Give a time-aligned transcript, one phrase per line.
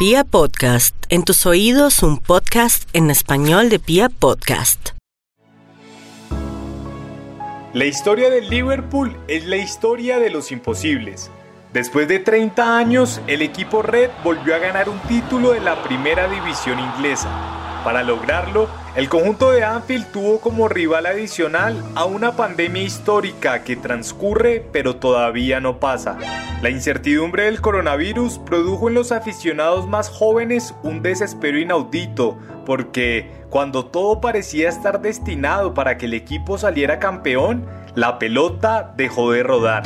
[0.00, 4.92] Pia Podcast, en tus oídos un podcast en español de Pia Podcast.
[7.74, 11.30] La historia del Liverpool es la historia de los imposibles.
[11.74, 16.30] Después de 30 años, el equipo Red volvió a ganar un título de la primera
[16.30, 17.28] división inglesa.
[17.84, 23.76] Para lograrlo, el conjunto de Anfield tuvo como rival adicional a una pandemia histórica que
[23.76, 26.18] transcurre pero todavía no pasa.
[26.60, 32.36] La incertidumbre del coronavirus produjo en los aficionados más jóvenes un desespero inaudito
[32.66, 39.32] porque cuando todo parecía estar destinado para que el equipo saliera campeón, la pelota dejó
[39.32, 39.82] de rodar.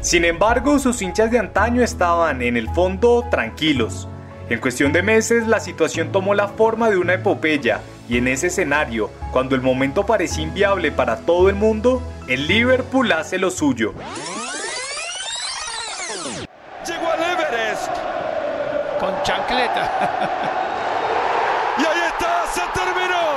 [0.00, 4.08] Sin embargo, sus hinchas de antaño estaban en el fondo tranquilos.
[4.50, 8.46] En cuestión de meses, la situación tomó la forma de una epopeya, y en ese
[8.46, 13.92] escenario, cuando el momento parecía inviable para todo el mundo, el Liverpool hace lo suyo.
[16.86, 17.90] Llegó al Everest
[18.98, 19.84] con chancleta.
[21.78, 23.28] y ahí está, se terminó.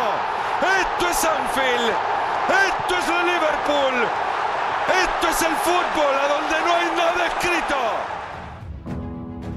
[0.79, 1.91] Esto es Anfield,
[2.69, 4.07] esto es el Liverpool,
[5.03, 8.20] esto es el fútbol a donde no hay nada escrito.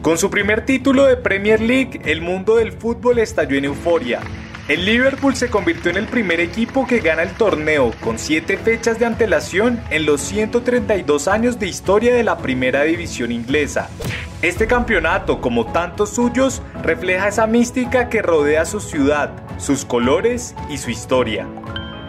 [0.05, 4.21] Con su primer título de Premier League, el mundo del fútbol estalló en euforia.
[4.69, 8.99] El Liverpool se convirtió en el primer equipo que gana el torneo con 7 fechas
[8.99, 13.89] de antelación en los 132 años de historia de la primera división inglesa.
[14.43, 20.77] Este campeonato, como tantos suyos, refleja esa mística que rodea su ciudad, sus colores y
[20.77, 21.49] su historia.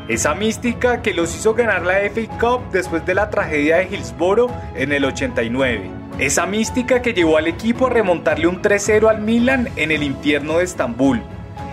[0.10, 4.52] Esa mística que los hizo ganar la FA Cup después de la tragedia de Hillsborough
[4.76, 6.05] en el 89.
[6.18, 10.60] Esa mística que llevó al equipo a remontarle un 3-0 al Milan en el infierno
[10.60, 11.22] de Estambul.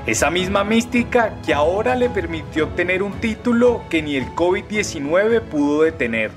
[0.05, 5.85] Esa misma mística que ahora le permitió obtener un título que ni el COVID-19 pudo
[5.85, 6.33] detener.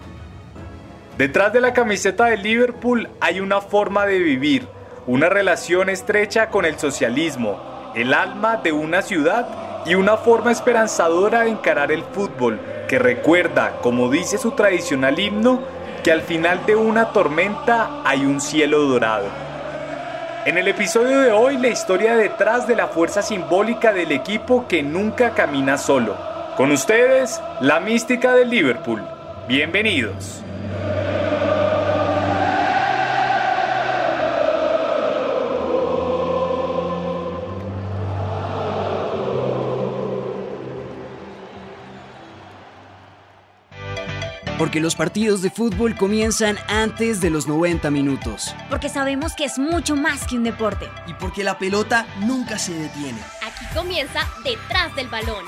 [1.17, 4.67] Detrás de la camiseta de Liverpool hay una forma de vivir,
[5.08, 7.59] una relación estrecha con el socialismo,
[7.95, 9.48] el alma de una ciudad
[9.83, 15.61] y una forma esperanzadora de encarar el fútbol que recuerda, como dice su tradicional himno,
[16.05, 19.26] que al final de una tormenta hay un cielo dorado.
[20.45, 24.83] En el episodio de hoy la historia detrás de la fuerza simbólica del equipo que
[24.83, 26.16] nunca camina solo.
[26.58, 29.02] Con ustedes, la mística del Liverpool.
[29.48, 30.45] Bienvenidos.
[44.58, 48.55] Porque los partidos de fútbol comienzan antes de los 90 minutos.
[48.70, 50.88] Porque sabemos que es mucho más que un deporte.
[51.08, 53.20] Y porque la pelota nunca se detiene.
[53.45, 55.43] Aquí comienza Detrás del Balón.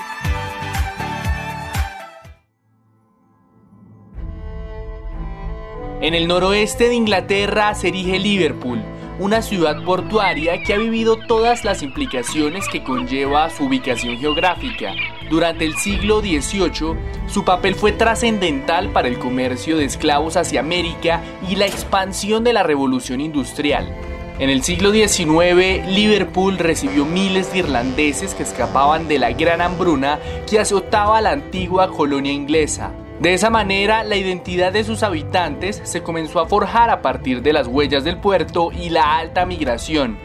[6.02, 8.84] En el noroeste de Inglaterra se erige Liverpool,
[9.18, 14.92] una ciudad portuaria que ha vivido todas las implicaciones que conlleva su ubicación geográfica.
[15.28, 16.94] Durante el siglo XVIII,
[17.26, 22.52] su papel fue trascendental para el comercio de esclavos hacia América y la expansión de
[22.52, 23.92] la revolución industrial.
[24.38, 30.20] En el siglo XIX, Liverpool recibió miles de irlandeses que escapaban de la gran hambruna
[30.48, 32.92] que azotaba la antigua colonia inglesa.
[33.20, 37.52] De esa manera, la identidad de sus habitantes se comenzó a forjar a partir de
[37.52, 40.16] las huellas del puerto y la alta migración.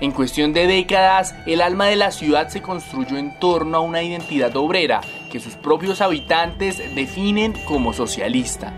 [0.00, 4.02] En cuestión de décadas, el alma de la ciudad se construyó en torno a una
[4.02, 5.00] identidad obrera
[5.32, 8.74] que sus propios habitantes definen como socialista.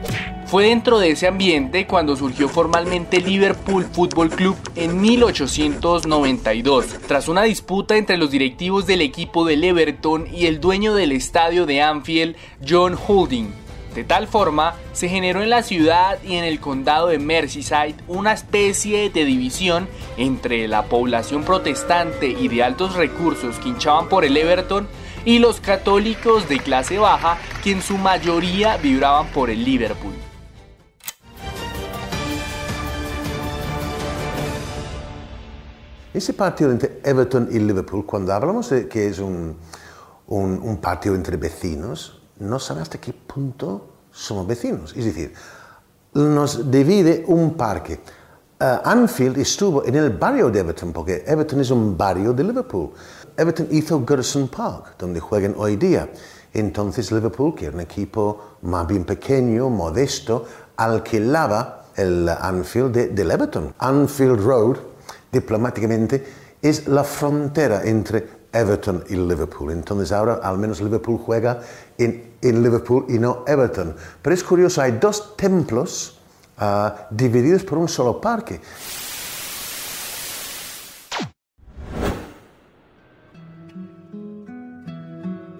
[0.47, 7.43] Fue dentro de ese ambiente cuando surgió formalmente Liverpool Football Club en 1892, tras una
[7.43, 12.37] disputa entre los directivos del equipo del Everton y el dueño del estadio de Anfield,
[12.67, 13.53] John Holding.
[13.97, 18.33] De tal forma, se generó en la ciudad y en el condado de Merseyside una
[18.33, 24.37] especie de división entre la población protestante y de altos recursos que hinchaban por el
[24.37, 24.87] Everton
[25.25, 30.15] y los católicos de clase baja que en su mayoría vibraban por el Liverpool.
[36.17, 39.55] Ese partido entre Everton y Liverpool, cuando hablamos de que es un,
[40.29, 44.95] un, un partido entre vecinos, no saben hasta qué punto somos vecinos.
[44.97, 45.35] Es decir,
[46.15, 48.01] nos divide un parque.
[48.59, 52.93] Uh, Anfield estuvo en el barrio de Everton, porque Everton es un barrio de Liverpool.
[53.37, 56.09] Everton hizo Gerson Park, donde juegan hoy día.
[56.55, 60.47] Entonces Liverpool, que era un equipo más bien pequeño, modesto,
[60.79, 63.75] alquilaba el Anfield de, del Everton.
[63.79, 64.77] Anfield Road,
[65.33, 66.25] diplomáticamente,
[66.63, 69.73] es la frontera entre Everton y Liverpool.
[69.73, 71.61] Entonces ahora al menos Liverpool juega
[71.99, 73.95] en, en Liverpool y no Everton.
[74.23, 76.19] Pero es curioso, hay dos templos
[76.59, 78.61] ah, divididos por un solo parque.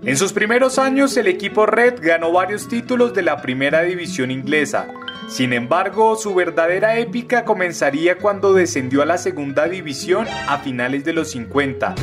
[0.03, 4.87] En sus primeros años, el equipo Red ganó varios títulos de la primera división inglesa
[5.29, 11.13] sin embargo, su verdadera épica comenzaría cuando descendió a la segunda división a finales de
[11.13, 11.95] los 50.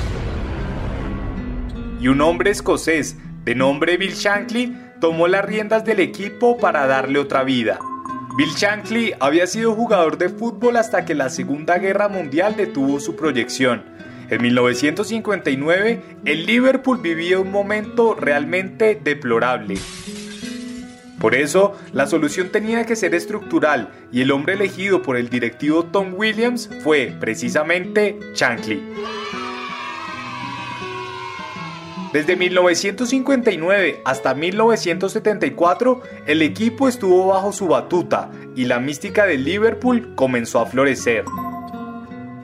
[2.01, 3.15] Y un hombre escocés
[3.45, 7.79] de nombre Bill Shankly tomó las riendas del equipo para darle otra vida.
[8.35, 13.15] Bill Shankly había sido jugador de fútbol hasta que la Segunda Guerra Mundial detuvo su
[13.15, 13.85] proyección.
[14.29, 19.75] En 1959, el Liverpool vivía un momento realmente deplorable.
[21.23, 25.85] Por eso, la solución tenía que ser estructural y el hombre elegido por el directivo
[25.85, 28.83] Tom Williams fue precisamente Shankly.
[32.11, 40.15] Desde 1959 hasta 1974, el equipo estuvo bajo su batuta y la mística del Liverpool
[40.15, 41.23] comenzó a florecer.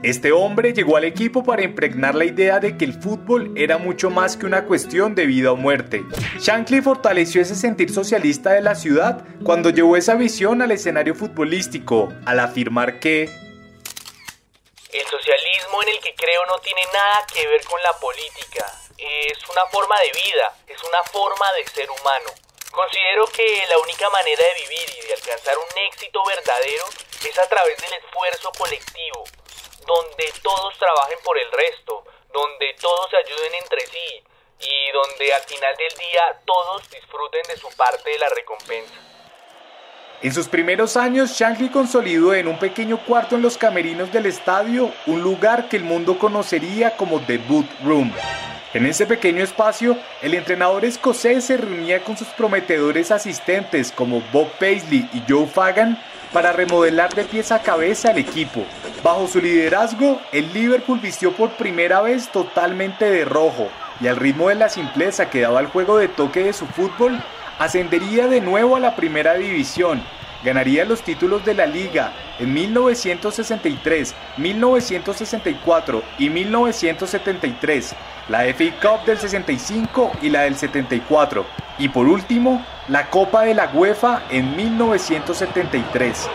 [0.02, 4.08] Este hombre llegó al equipo para impregnar la idea de que el fútbol era mucho
[4.08, 6.02] más que una cuestión de vida o muerte.
[6.38, 12.08] Shankly fortaleció ese sentir socialista de la ciudad cuando llevó esa visión al escenario futbolístico,
[12.24, 17.82] al afirmar que el socialismo en el que creo no tiene nada que ver con
[17.82, 18.72] la política.
[18.96, 22.30] Es una forma de vida, es una forma de ser humano.
[22.72, 26.84] Considero que la única manera de vivir y de alcanzar un éxito verdadero
[27.28, 29.24] es a través del esfuerzo colectivo,
[29.90, 34.22] donde todos trabajen por el resto, donde todos se ayuden entre sí
[34.60, 38.94] y donde al final del día todos disfruten de su parte de la recompensa.
[40.22, 44.92] En sus primeros años, Shankly consolidó en un pequeño cuarto en los camerinos del estadio
[45.06, 48.12] un lugar que el mundo conocería como The Boot Room.
[48.74, 54.48] En ese pequeño espacio, el entrenador escocés se reunía con sus prometedores asistentes como Bob
[54.60, 56.00] Paisley y Joe Fagan
[56.32, 58.64] para remodelar de pies a cabeza el equipo.
[59.02, 63.68] Bajo su liderazgo, el Liverpool vistió por primera vez totalmente de rojo
[63.98, 67.18] y al ritmo de la simpleza que daba el juego de toque de su fútbol,
[67.58, 70.02] ascendería de nuevo a la primera división.
[70.44, 77.94] Ganaría los títulos de la liga en 1963, 1964 y 1973,
[78.28, 81.46] la FA Cup del 65 y la del 74,
[81.78, 86.28] y por último, la Copa de la UEFA en 1973.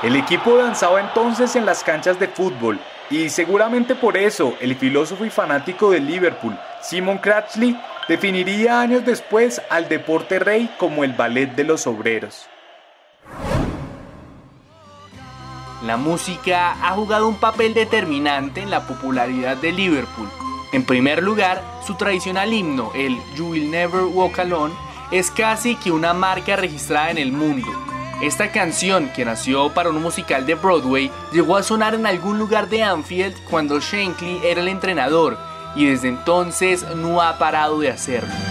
[0.00, 2.78] El equipo danzaba entonces en las canchas de fútbol
[3.10, 9.60] y seguramente por eso el filósofo y fanático del Liverpool, Simon Cratchley, definiría años después
[9.70, 12.46] al deporte rey como el ballet de los obreros.
[15.84, 20.28] La música ha jugado un papel determinante en la popularidad de Liverpool.
[20.72, 24.74] En primer lugar, su tradicional himno, el You Will Never Walk Alone,
[25.10, 27.87] es casi que una marca registrada en el mundo.
[28.20, 32.68] Esta canción, que nació para un musical de Broadway, llegó a sonar en algún lugar
[32.68, 35.38] de Anfield cuando Shankly era el entrenador
[35.76, 38.47] y desde entonces no ha parado de hacerlo.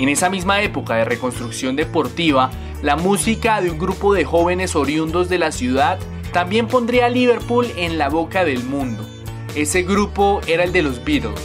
[0.00, 2.50] En esa misma época de reconstrucción deportiva,
[2.82, 5.98] la música de un grupo de jóvenes oriundos de la ciudad
[6.32, 9.04] también pondría a Liverpool en la boca del mundo.
[9.54, 11.38] Ese grupo era el de los Beatles.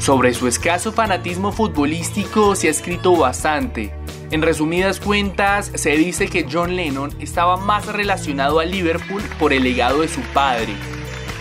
[0.00, 3.94] Sobre su escaso fanatismo futbolístico se ha escrito bastante.
[4.32, 9.62] En resumidas cuentas, se dice que John Lennon estaba más relacionado a Liverpool por el
[9.62, 10.74] legado de su padre,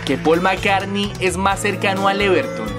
[0.06, 2.77] que Paul McCartney es más cercano al Everton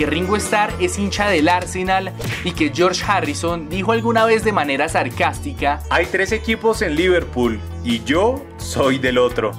[0.00, 4.50] que Ringo Starr es hincha del Arsenal y que George Harrison dijo alguna vez de
[4.50, 9.52] manera sarcástica, hay tres equipos en Liverpool y yo soy del otro.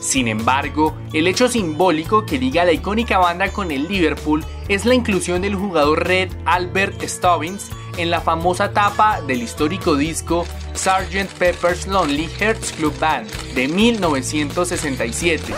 [0.00, 4.94] Sin embargo, el hecho simbólico que liga la icónica banda con el Liverpool es la
[4.94, 11.30] inclusión del jugador red Albert Stubbins en la famosa tapa del histórico disco Sgt.
[11.38, 15.52] Pepper's Lonely Hearts Club Band de 1967.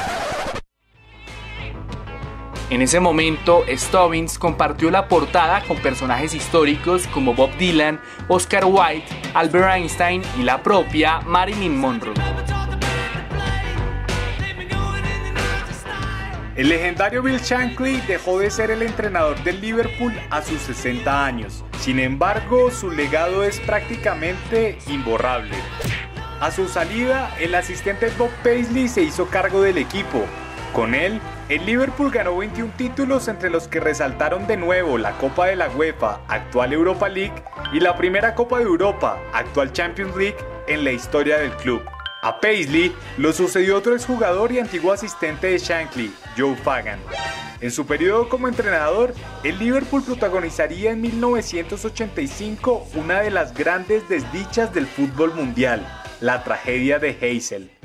[2.71, 9.05] En ese momento, Stubbins compartió la portada con personajes históricos como Bob Dylan, Oscar Wilde,
[9.35, 12.15] Albert Einstein y la propia Marilyn Monroe.
[16.55, 21.65] El legendario Bill Shankly dejó de ser el entrenador del Liverpool a sus 60 años.
[21.81, 25.57] Sin embargo, su legado es prácticamente imborrable.
[26.41, 30.25] A su salida, el asistente Bob Paisley se hizo cargo del equipo.
[30.73, 35.49] Con él, el Liverpool ganó 21 títulos entre los que resaltaron de nuevo la Copa
[35.49, 37.43] de la UEFA, actual Europa League,
[37.73, 40.37] y la primera Copa de Europa, actual Champions League,
[40.69, 41.83] en la historia del club.
[42.23, 47.01] A Paisley lo sucedió otro exjugador y antiguo asistente de Shankly, Joe Fagan.
[47.61, 54.73] En su periodo como entrenador, el Liverpool protagonizaría en 1985 una de las grandes desdichas
[54.73, 55.85] del fútbol mundial,
[56.21, 57.80] la tragedia de Hazel.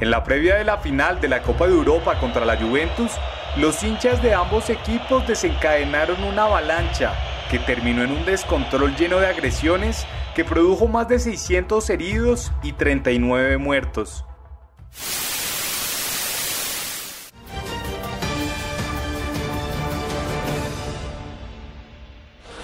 [0.00, 3.12] En la previa de la final de la Copa de Europa contra la Juventus,
[3.56, 7.12] los hinchas de ambos equipos desencadenaron una avalancha
[7.48, 12.72] que terminó en un descontrol lleno de agresiones que produjo más de 600 heridos y
[12.72, 14.24] 39 muertos.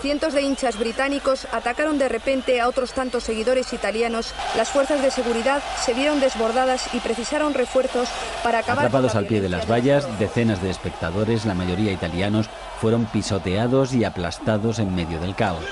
[0.01, 4.33] Cientos de hinchas británicos atacaron de repente a otros tantos seguidores italianos.
[4.57, 8.09] Las fuerzas de seguridad se vieron desbordadas y precisaron refuerzos
[8.43, 8.87] para acabar.
[8.87, 12.49] Atrapados al pie de las vallas, decenas de espectadores, la mayoría italianos,
[12.81, 15.65] fueron pisoteados y aplastados en medio del caos.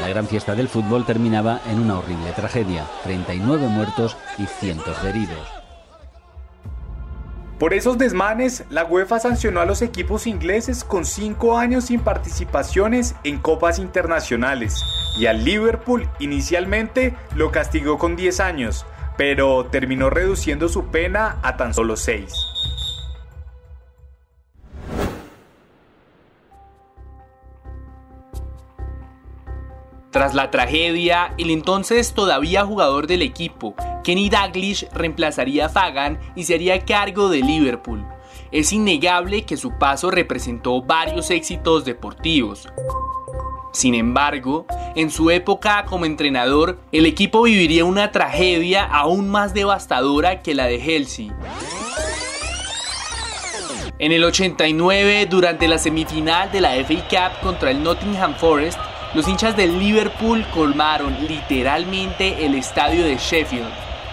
[0.00, 5.10] La gran fiesta del fútbol terminaba en una horrible tragedia, 39 muertos y cientos de
[5.10, 5.60] heridos.
[7.60, 13.14] Por esos desmanes, la UEFA sancionó a los equipos ingleses con 5 años sin participaciones
[13.22, 14.82] en copas internacionales
[15.18, 18.86] y al Liverpool inicialmente lo castigó con 10 años,
[19.18, 22.49] pero terminó reduciendo su pena a tan solo 6.
[30.10, 36.42] Tras la tragedia, el entonces todavía jugador del equipo, Kenny Dalglish, reemplazaría a Fagan y
[36.42, 38.04] se haría cargo de Liverpool.
[38.50, 42.66] Es innegable que su paso representó varios éxitos deportivos.
[43.72, 50.42] Sin embargo, en su época como entrenador, el equipo viviría una tragedia aún más devastadora
[50.42, 51.32] que la de Chelsea.
[54.00, 58.80] En el 89, durante la semifinal de la FA Cup contra el Nottingham Forest,
[59.14, 63.68] los hinchas del Liverpool colmaron literalmente el estadio de Sheffield.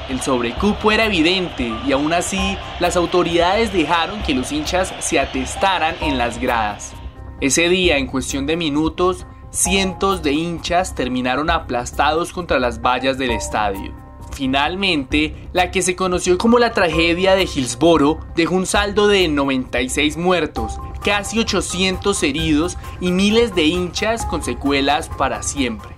[0.10, 5.96] El sobrecupo era evidente y aún así las autoridades dejaron que los hinchas se atestaran
[6.02, 6.94] en las gradas.
[7.42, 13.32] Ese día, en cuestión de minutos, cientos de hinchas terminaron aplastados contra las vallas del
[13.32, 14.07] estadio.
[14.38, 20.16] Finalmente, la que se conoció como la tragedia de Hillsborough dejó un saldo de 96
[20.16, 25.90] muertos, casi 800 heridos y miles de hinchas con secuelas para siempre.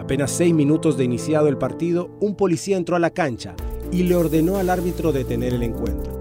[0.00, 3.54] Apenas seis minutos de iniciado el partido, un policía entró a la cancha
[3.92, 6.18] y le ordenó al árbitro detener el encuentro.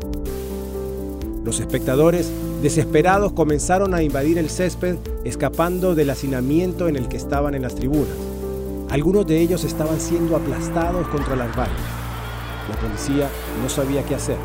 [1.43, 7.55] Los espectadores, desesperados, comenzaron a invadir el césped, escapando del hacinamiento en el que estaban
[7.55, 8.36] en las tribunas.
[8.89, 11.75] Algunos de ellos estaban siendo aplastados contra las vallas.
[12.69, 13.29] La policía
[13.61, 14.37] no sabía qué hacer.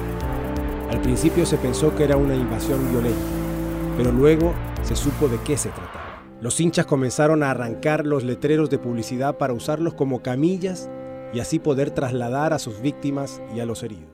[0.91, 3.21] Al principio se pensó que era una invasión violenta,
[3.97, 6.23] pero luego se supo de qué se trataba.
[6.41, 10.91] Los hinchas comenzaron a arrancar los letreros de publicidad para usarlos como camillas
[11.33, 14.12] y así poder trasladar a sus víctimas y a los heridos.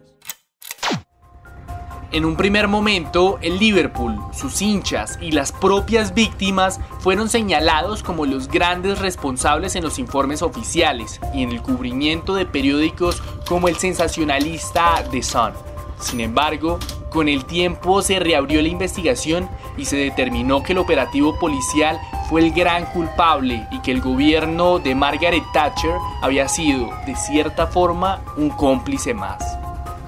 [2.11, 8.25] En un primer momento, el Liverpool, sus hinchas y las propias víctimas fueron señalados como
[8.25, 13.77] los grandes responsables en los informes oficiales y en el cubrimiento de periódicos como el
[13.77, 15.53] sensacionalista The Sun.
[16.01, 16.79] Sin embargo,
[17.11, 19.47] con el tiempo se reabrió la investigación
[19.77, 22.01] y se determinó que el operativo policial
[22.31, 27.67] fue el gran culpable y que el gobierno de Margaret Thatcher había sido, de cierta
[27.67, 29.58] forma, un cómplice más.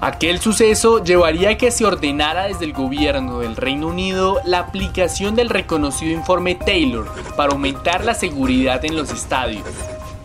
[0.01, 5.35] Aquel suceso llevaría a que se ordenara desde el gobierno del Reino Unido la aplicación
[5.35, 9.63] del reconocido informe Taylor para aumentar la seguridad en los estadios.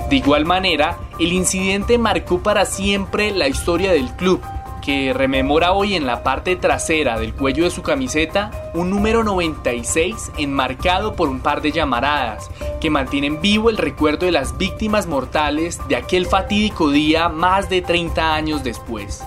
[0.08, 4.40] De igual manera, el incidente marcó para siempre la historia del club
[4.80, 10.32] que rememora hoy en la parte trasera del cuello de su camiseta un número 96
[10.38, 15.80] enmarcado por un par de llamaradas que mantienen vivo el recuerdo de las víctimas mortales
[15.88, 19.22] de aquel fatídico día más de 30 años después.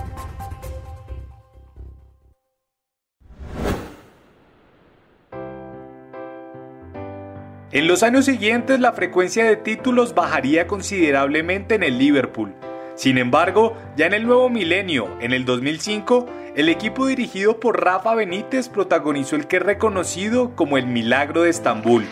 [7.72, 12.52] En los años siguientes la frecuencia de títulos bajaría considerablemente en el Liverpool,
[13.00, 18.14] sin embargo, ya en el nuevo milenio, en el 2005, el equipo dirigido por Rafa
[18.14, 22.04] Benítez protagonizó el que es reconocido como el Milagro de Estambul.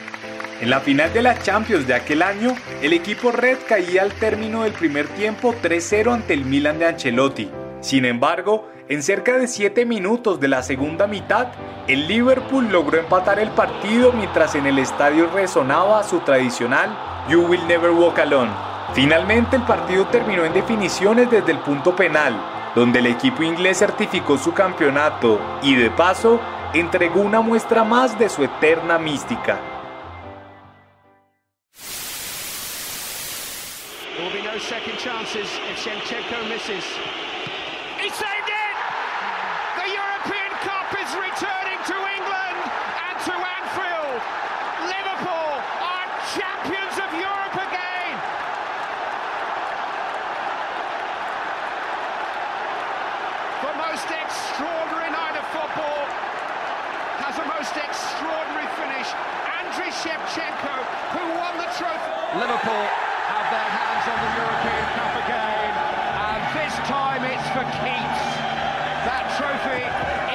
[0.63, 4.63] En la final de la Champions de aquel año, el equipo Red caía al término
[4.63, 7.51] del primer tiempo 3-0 ante el Milan de Ancelotti.
[7.83, 11.49] Sin embargo, en cerca de 7 minutos de la segunda mitad,
[11.89, 16.97] el Liverpool logró empatar el partido mientras en el estadio resonaba su tradicional
[17.29, 18.51] You Will Never Walk Alone.
[18.95, 22.33] Finalmente el partido terminó en definiciones desde el punto penal,
[22.75, 26.41] donde el equipo inglés certificó su campeonato y de paso
[26.73, 29.61] entregó una muestra más de su eterna mística.
[62.35, 62.85] Liverpool
[63.25, 65.73] have their hands on the European Cup again,
[66.29, 68.21] and this time it's for keeps.
[69.09, 69.81] That trophy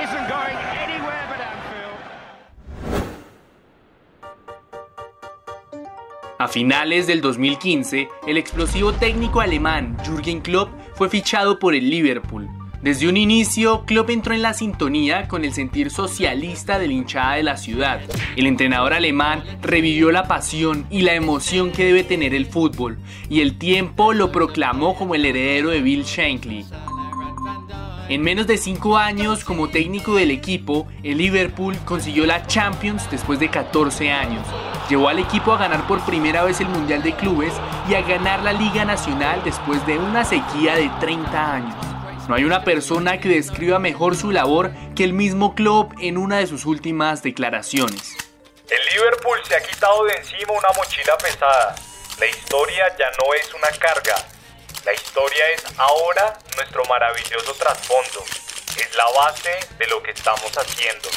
[0.01, 2.01] isn't going anywhere but Anfield.
[6.39, 12.62] A finales del 2015, el explosivo técnico alemán Jürgen Klopp fue fichado por el Liverpool.
[12.83, 17.35] Desde un inicio, Klopp entró en la sintonía con el sentir socialista de la hinchada
[17.35, 18.01] de la ciudad.
[18.35, 22.97] El entrenador alemán revivió la pasión y la emoción que debe tener el fútbol,
[23.29, 26.65] y el tiempo lo proclamó como el heredero de Bill Shankly.
[28.09, 33.39] En menos de 5 años como técnico del equipo, el Liverpool consiguió la Champions después
[33.39, 34.45] de 14 años.
[34.89, 37.53] Llevó al equipo a ganar por primera vez el Mundial de Clubes
[37.89, 41.92] y a ganar la Liga Nacional después de una sequía de 30 años.
[42.27, 46.37] No hay una persona que describa mejor su labor que el mismo Klopp en una
[46.37, 48.15] de sus últimas declaraciones.
[48.69, 51.75] El Liverpool se ha quitado de encima una mochila pesada.
[52.19, 54.15] La historia ya no es una carga.
[54.85, 58.23] La historia es ahora nuestro maravilloso trasfondo.
[58.77, 61.09] Es la base de lo que estamos haciendo.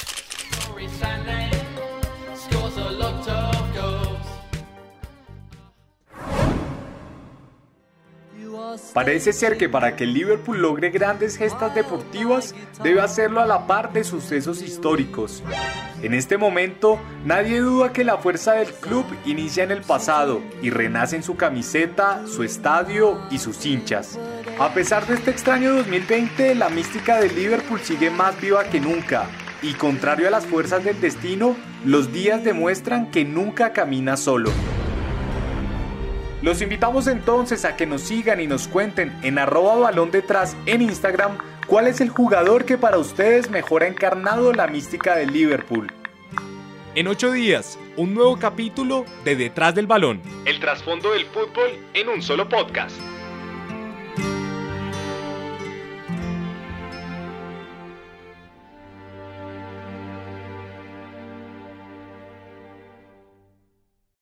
[8.92, 13.66] Parece ser que para que el Liverpool logre grandes gestas deportivas debe hacerlo a la
[13.66, 15.42] par de sucesos históricos.
[16.02, 20.70] En este momento, nadie duda que la fuerza del club inicia en el pasado y
[20.70, 24.18] renace en su camiseta, su estadio y sus hinchas.
[24.58, 29.26] A pesar de este extraño 2020, la mística del Liverpool sigue más viva que nunca.
[29.62, 34.50] Y contrario a las fuerzas del destino, los días demuestran que nunca camina solo.
[36.42, 40.82] Los invitamos entonces a que nos sigan y nos cuenten en arroba balón detrás en
[40.82, 45.90] Instagram cuál es el jugador que para ustedes mejor ha encarnado la mística del Liverpool.
[46.94, 50.20] En ocho días, un nuevo capítulo de Detrás del Balón.
[50.44, 52.96] El trasfondo del fútbol en un solo podcast.